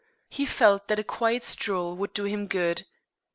[0.31, 2.87] He felt that a quiet stroll would do him good.